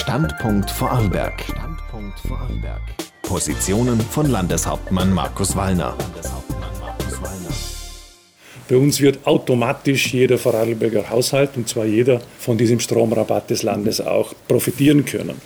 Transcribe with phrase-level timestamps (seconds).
[0.00, 1.42] Standpunkt Vorarlberg.
[1.42, 2.80] Standpunkt Vorarlberg.
[3.20, 5.94] Positionen von Landeshauptmann Markus Wallner.
[8.66, 14.00] Bei uns wird automatisch jeder Vorarlberger Haushalt, und zwar jeder, von diesem Stromrabatt des Landes
[14.00, 15.38] auch profitieren können.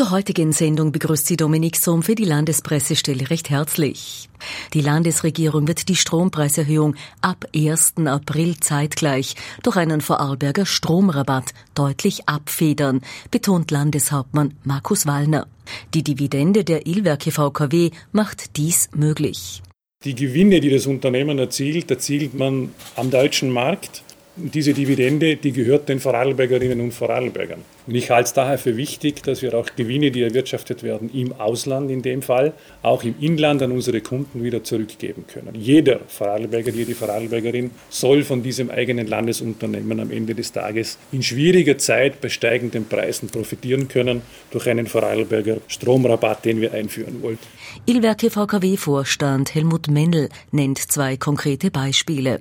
[0.00, 4.30] Zur heutigen Sendung begrüßt sie Dominik Sohm für die Landespressestelle recht herzlich.
[4.72, 7.96] Die Landesregierung wird die Strompreiserhöhung ab 1.
[8.06, 15.46] April zeitgleich durch einen Vorarlberger Stromrabatt deutlich abfedern, betont Landeshauptmann Markus Wallner.
[15.92, 19.60] Die Dividende der Ilwerke VKW macht dies möglich.
[20.02, 24.02] Die Gewinne, die das Unternehmen erzielt, erzielt man am deutschen Markt
[24.36, 27.60] diese Dividende, die gehört den Vorarlbergerinnen und Vorarlbergern.
[27.86, 31.32] Und ich halte es daher für wichtig, dass wir auch Gewinne, die erwirtschaftet werden, im
[31.32, 35.54] Ausland in dem Fall, auch im Inland an unsere Kunden wieder zurückgeben können.
[35.54, 41.78] Jeder Vorarlberger, jede Vorarlbergerin soll von diesem eigenen Landesunternehmen am Ende des Tages in schwieriger
[41.78, 47.46] Zeit bei steigenden Preisen profitieren können durch einen Vorarlberger Stromrabatt, den wir einführen wollten.
[47.86, 52.40] Ilwerke VKW-Vorstand Helmut Mendel nennt zwei konkrete Beispiele.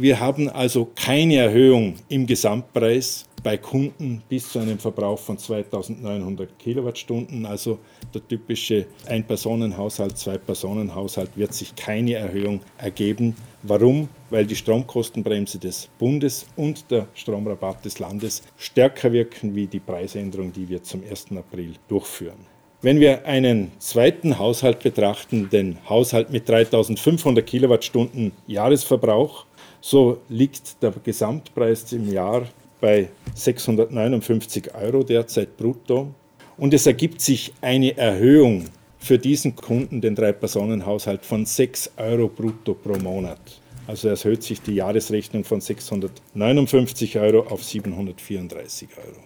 [0.00, 6.58] Wir haben also keine Erhöhung im Gesamtpreis bei Kunden bis zu einem Verbrauch von 2900
[6.58, 7.44] Kilowattstunden.
[7.44, 7.78] Also
[8.14, 13.36] der typische Ein-Personen-Haushalt, Zwei-Personen-Haushalt wird sich keine Erhöhung ergeben.
[13.62, 14.08] Warum?
[14.30, 20.50] Weil die Stromkostenbremse des Bundes und der Stromrabatt des Landes stärker wirken wie die Preisänderung,
[20.50, 21.26] die wir zum 1.
[21.36, 22.46] April durchführen.
[22.82, 29.44] Wenn wir einen zweiten Haushalt betrachten, den Haushalt mit 3500 Kilowattstunden Jahresverbrauch,
[29.80, 32.46] so liegt der Gesamtpreis im Jahr
[32.80, 36.14] bei 659 Euro derzeit brutto.
[36.56, 38.66] Und es ergibt sich eine Erhöhung
[38.98, 43.40] für diesen Kunden, den Drei-Personen-Haushalt, von 6 Euro brutto pro Monat.
[43.86, 49.24] Also erhöht sich die Jahresrechnung von 659 Euro auf 734 Euro.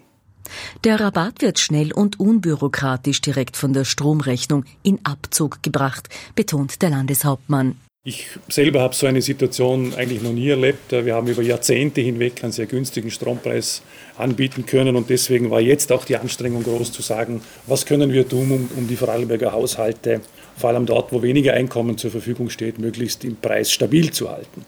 [0.85, 6.91] Der Rabatt wird schnell und unbürokratisch direkt von der Stromrechnung in Abzug gebracht, betont der
[6.91, 7.77] Landeshauptmann.
[8.07, 10.93] Ich selber habe so eine Situation eigentlich noch nie erlebt.
[10.93, 13.81] Wir haben über Jahrzehnte hinweg einen sehr günstigen Strompreis
[14.19, 18.29] anbieten können und deswegen war jetzt auch die Anstrengung groß zu sagen, was können wir
[18.29, 20.21] tun, um, um die Vorarlberger Haushalte,
[20.59, 24.67] vor allem dort, wo weniger Einkommen zur Verfügung steht, möglichst im Preis stabil zu halten.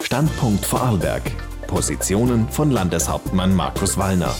[0.00, 1.24] Standpunkt Vorarlberg.
[1.66, 4.36] Positionen von Landeshauptmann Markus Wallner.